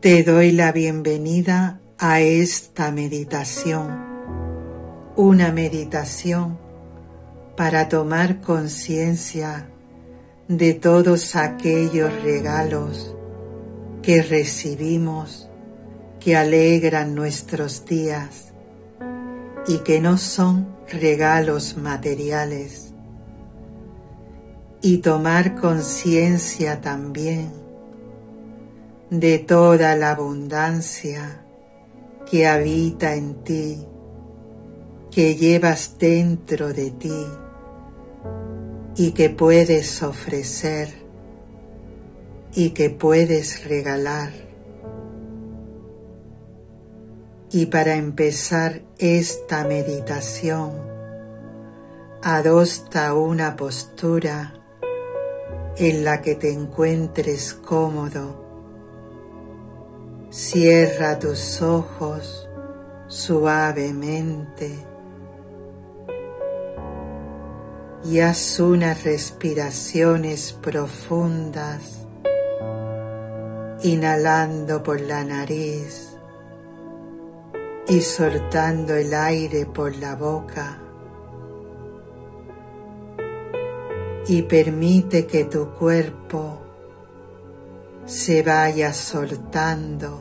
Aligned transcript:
Te 0.00 0.22
doy 0.22 0.52
la 0.52 0.72
bienvenida 0.72 1.78
a 1.98 2.22
esta 2.22 2.90
meditación, 2.90 4.02
una 5.14 5.52
meditación 5.52 6.58
para 7.54 7.90
tomar 7.90 8.40
conciencia 8.40 9.68
de 10.48 10.72
todos 10.72 11.36
aquellos 11.36 12.10
regalos 12.22 13.14
que 14.00 14.22
recibimos 14.22 15.50
que 16.18 16.34
alegran 16.34 17.14
nuestros 17.14 17.84
días 17.84 18.54
y 19.68 19.80
que 19.80 20.00
no 20.00 20.16
son 20.16 20.66
regalos 20.90 21.76
materiales. 21.76 22.94
Y 24.80 25.02
tomar 25.02 25.56
conciencia 25.56 26.80
también 26.80 27.59
de 29.10 29.38
toda 29.38 29.96
la 29.96 30.12
abundancia 30.12 31.44
que 32.30 32.46
habita 32.46 33.16
en 33.16 33.42
ti, 33.42 33.84
que 35.10 35.34
llevas 35.34 35.98
dentro 35.98 36.72
de 36.72 36.92
ti 36.92 37.26
y 38.94 39.10
que 39.10 39.28
puedes 39.28 40.02
ofrecer 40.04 40.94
y 42.54 42.70
que 42.70 42.90
puedes 42.90 43.64
regalar. 43.64 44.30
Y 47.50 47.66
para 47.66 47.96
empezar 47.96 48.82
esta 48.98 49.64
meditación, 49.64 50.70
adopta 52.22 53.14
una 53.14 53.56
postura 53.56 54.54
en 55.76 56.04
la 56.04 56.22
que 56.22 56.36
te 56.36 56.52
encuentres 56.52 57.54
cómodo. 57.54 58.49
Cierra 60.32 61.18
tus 61.18 61.60
ojos 61.60 62.48
suavemente 63.08 64.70
y 68.04 68.20
haz 68.20 68.60
unas 68.60 69.02
respiraciones 69.02 70.52
profundas, 70.52 72.06
inhalando 73.82 74.84
por 74.84 75.00
la 75.00 75.24
nariz 75.24 76.16
y 77.88 78.00
soltando 78.00 78.94
el 78.94 79.12
aire 79.12 79.66
por 79.66 79.96
la 79.96 80.14
boca. 80.14 80.78
Y 84.28 84.42
permite 84.42 85.26
que 85.26 85.44
tu 85.46 85.74
cuerpo 85.74 86.69
se 88.10 88.42
vaya 88.42 88.92
soltando, 88.92 90.20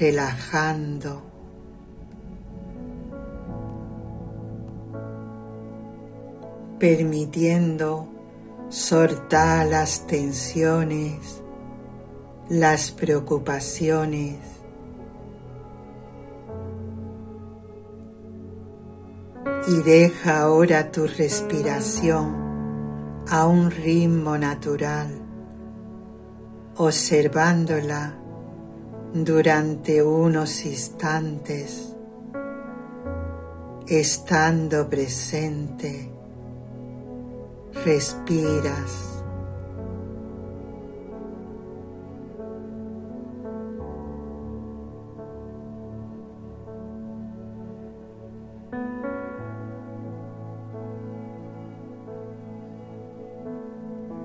relajando. 0.00 1.22
permitiendo 6.78 8.06
soltar 8.68 9.66
las 9.66 10.06
tensiones, 10.06 11.42
las 12.50 12.90
preocupaciones, 12.90 14.36
y 19.68 19.82
deja 19.82 20.40
ahora 20.40 20.92
tu 20.92 21.06
respiración 21.06 23.24
a 23.30 23.46
un 23.46 23.70
ritmo 23.70 24.36
natural, 24.36 25.25
observándola 26.78 28.14
durante 29.14 30.02
unos 30.02 30.66
instantes, 30.66 31.94
estando 33.86 34.88
presente, 34.88 36.10
respiras. 37.84 39.12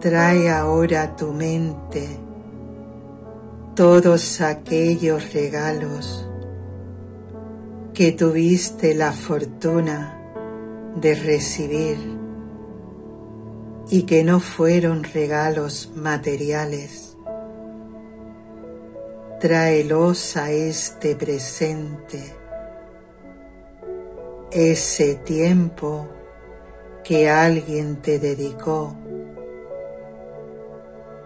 Trae 0.01 0.49
ahora 0.49 1.15
tu 1.15 1.31
mente 1.31 2.30
todos 3.75 4.41
aquellos 4.41 5.31
regalos 5.33 6.27
que 7.93 8.11
tuviste 8.11 8.93
la 8.93 9.13
fortuna 9.13 10.17
de 10.95 11.15
recibir 11.15 11.97
y 13.89 14.03
que 14.03 14.23
no 14.25 14.41
fueron 14.41 15.03
regalos 15.03 15.91
materiales. 15.95 17.15
Tráelos 19.39 20.35
a 20.35 20.51
este 20.51 21.15
presente, 21.15 22.35
ese 24.51 25.15
tiempo 25.15 26.07
que 27.03 27.29
alguien 27.29 28.01
te 28.01 28.19
dedicó 28.19 28.95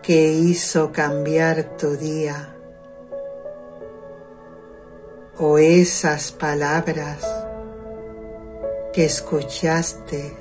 que 0.05 0.31
hizo 0.33 0.91
cambiar 0.91 1.77
tu 1.77 1.97
día 1.97 2.55
o 5.39 5.57
esas 5.57 6.31
palabras 6.31 7.25
que 8.93 9.05
escuchaste 9.05 10.31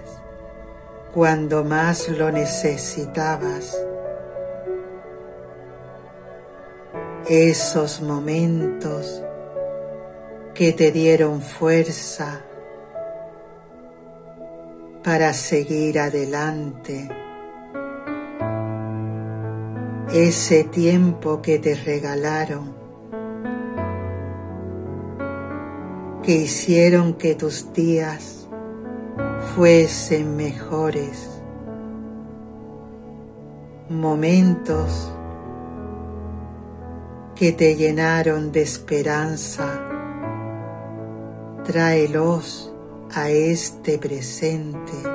cuando 1.15 1.65
más 1.65 2.11
lo 2.11 2.31
necesitabas. 2.31 3.75
Esos 7.27 8.03
momentos 8.03 9.23
que 10.53 10.75
te 10.75 10.93
dieron 10.93 11.41
fuerza 11.41 12.43
para 15.03 15.33
seguir 15.33 15.99
adelante 15.99 17.24
ese 20.15 20.63
tiempo 20.63 21.43
que 21.43 21.59
te 21.59 21.75
regalaron, 21.75 22.73
que 26.23 26.37
hicieron 26.37 27.15
que 27.15 27.35
tus 27.35 27.73
días 27.73 28.49
fuesen 29.57 30.37
mejores, 30.37 31.29
momentos 33.89 35.13
que 37.35 37.51
te 37.51 37.75
llenaron 37.75 38.53
de 38.53 38.63
esperanza, 38.63 39.67
tráelos 41.65 42.73
a 43.13 43.31
este 43.31 43.99
presente 43.99 45.14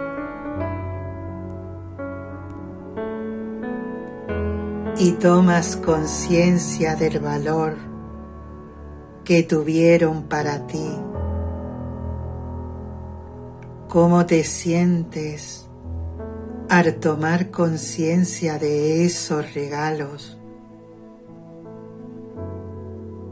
y 5.02 5.14
tomas 5.14 5.78
conciencia 5.78 6.98
del 6.98 7.22
valor 7.22 7.78
que 9.24 9.44
tuvieron 9.44 10.24
para 10.24 10.68
ti. 10.68 10.90
¿Cómo 13.88 14.26
te 14.26 14.44
sientes 14.44 15.70
al 16.68 16.96
tomar 16.96 17.50
conciencia 17.50 18.60
de 18.60 19.06
esos 19.06 19.54
regalos? 19.54 20.38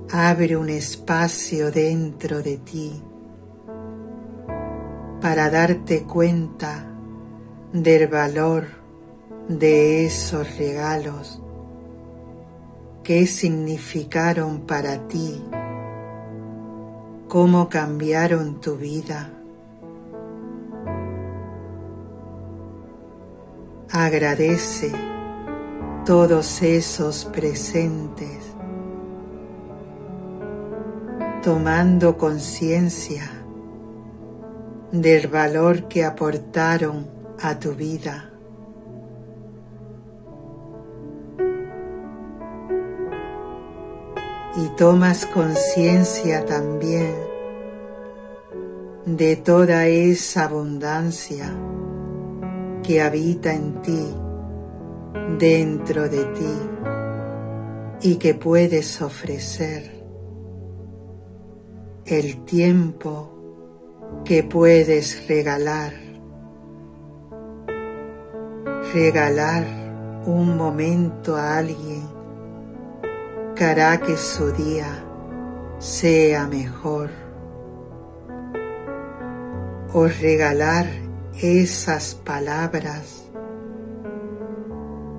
Abre 0.10 0.56
un 0.56 0.70
espacio 0.70 1.70
dentro 1.70 2.42
de 2.42 2.58
ti 2.60 3.04
para 5.20 5.50
darte 5.50 6.04
cuenta 6.04 6.90
del 7.74 8.08
valor 8.08 8.68
de 9.50 10.06
esos 10.06 10.58
regalos 10.58 11.42
qué 13.08 13.26
significaron 13.26 14.68
para 14.68 15.08
ti, 15.08 15.42
cómo 17.30 17.70
cambiaron 17.70 18.60
tu 18.60 18.76
vida. 18.76 19.30
Agradece 23.90 24.92
todos 26.06 26.62
esos 26.62 27.24
presentes, 27.24 28.40
tomando 31.42 32.18
conciencia 32.18 33.32
del 34.92 35.30
valor 35.30 35.88
que 35.88 36.04
aportaron 36.04 37.08
a 37.42 37.58
tu 37.58 37.74
vida. 37.74 38.27
Y 44.58 44.70
tomas 44.70 45.28
conciencia 45.28 46.44
también 46.44 47.14
de 49.06 49.36
toda 49.36 49.86
esa 49.86 50.46
abundancia 50.46 51.56
que 52.82 53.02
habita 53.02 53.54
en 53.54 53.82
ti, 53.84 54.16
dentro 55.38 56.10
de 56.10 56.24
ti 56.26 56.54
y 58.02 58.16
que 58.16 58.34
puedes 58.34 59.00
ofrecer, 59.02 60.04
el 62.06 62.44
tiempo 62.46 64.24
que 64.26 64.42
puedes 64.42 65.28
regalar, 65.28 65.94
regalar 68.92 69.66
un 70.26 70.58
momento 70.58 71.36
a 71.36 71.58
alguien 71.58 72.17
que 73.58 74.00
que 74.00 74.16
su 74.16 74.52
día 74.52 75.04
sea 75.80 76.46
mejor 76.46 77.10
o 79.94 80.06
regalar 80.06 80.86
esas 81.42 82.14
palabras 82.14 83.24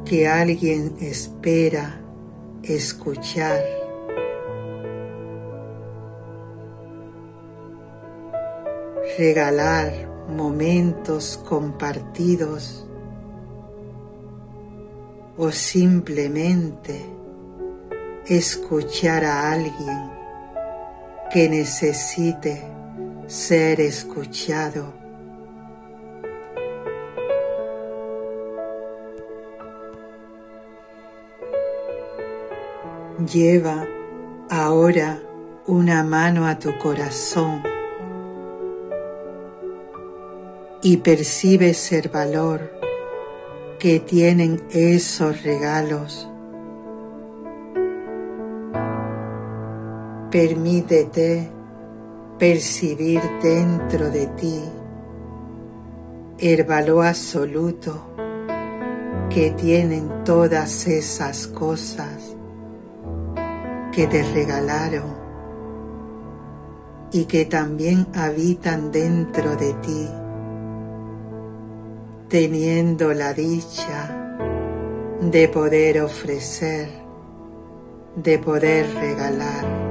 que 0.05 0.29
alguien 0.29 0.95
espera 1.01 2.01
escuchar. 2.63 3.61
Regalar 9.19 9.93
momentos 10.29 11.43
compartidos 11.45 12.87
o 15.37 15.51
simplemente 15.51 17.18
escuchar 18.29 19.25
a 19.25 19.53
alguien 19.53 20.11
que 21.33 21.49
necesite 21.49 22.63
ser 23.27 23.81
escuchado. 23.81 24.93
Lleva 33.33 33.87
ahora 34.51 35.21
una 35.67 36.03
mano 36.03 36.47
a 36.47 36.59
tu 36.59 36.77
corazón 36.79 37.63
y 40.83 40.99
percibes 40.99 41.93
el 41.93 42.09
valor 42.09 42.73
que 43.79 44.01
tienen 44.01 44.63
esos 44.71 45.43
regalos. 45.43 46.29
Permítete 50.31 51.51
percibir 52.39 53.23
dentro 53.43 54.11
de 54.11 54.27
ti 54.27 54.61
el 56.39 56.65
valor 56.65 57.07
absoluto 57.07 57.99
que 59.31 59.53
tienen 59.53 60.25
todas 60.25 60.87
esas 60.87 61.47
cosas 61.47 62.37
que 63.91 64.07
te 64.07 64.23
regalaron 64.23 65.17
y 67.11 67.25
que 67.25 67.47
también 67.47 68.07
habitan 68.15 68.93
dentro 68.93 69.57
de 69.57 69.73
ti, 69.73 70.09
teniendo 72.29 73.15
la 73.15 73.33
dicha 73.33 74.37
de 75.23 75.49
poder 75.49 76.03
ofrecer, 76.03 76.91
de 78.15 78.39
poder 78.39 78.87
regalar. 78.95 79.88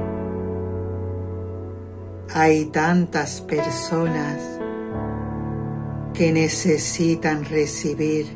Hay 2.34 2.66
tantas 2.66 3.40
personas 3.40 4.40
que 6.14 6.32
necesitan 6.32 7.44
recibir 7.44 8.26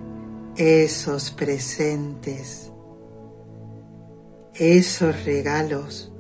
esos 0.56 1.30
presentes 1.30 2.72
esos 4.54 5.24
regalos 5.24 6.12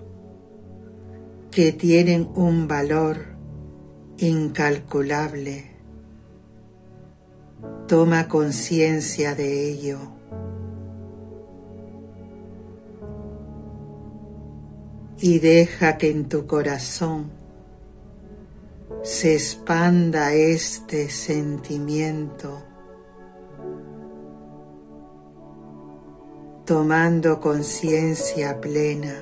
que 1.50 1.72
tienen 1.72 2.30
un 2.34 2.66
valor 2.66 3.36
incalculable. 4.16 5.70
Toma 7.86 8.28
conciencia 8.28 9.34
de 9.34 9.70
ello. 9.70 9.98
Y 15.20 15.38
deja 15.38 15.98
que 15.98 16.10
en 16.10 16.28
tu 16.28 16.46
corazón 16.46 17.30
se 19.02 19.34
expanda 19.34 20.32
este 20.32 21.08
sentimiento 21.10 22.62
tomando 26.64 27.40
conciencia 27.40 28.60
plena. 28.60 29.14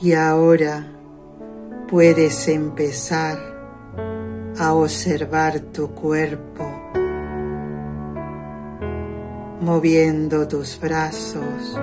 Y 0.00 0.12
ahora 0.12 0.86
puedes 1.88 2.46
empezar 2.46 3.38
a 4.58 4.74
observar 4.74 5.58
tu 5.58 5.90
cuerpo, 5.90 6.64
moviendo 9.60 10.46
tus 10.46 10.78
brazos, 10.78 11.76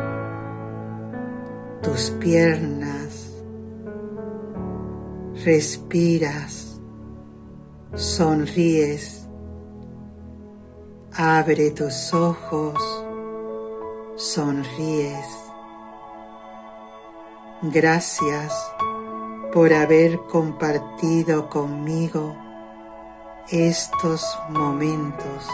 tus 1.84 2.10
piernas, 2.20 3.32
respiras 5.44 6.74
sonríes, 7.96 9.28
abre 11.16 11.72
tus 11.72 12.14
ojos, 12.14 13.06
sonríes. 14.16 15.28
Gracias 17.62 18.54
por 19.54 19.72
haber 19.74 20.20
compartido 20.32 21.50
conmigo 21.50 22.36
estos 23.50 24.26
momentos 24.50 25.48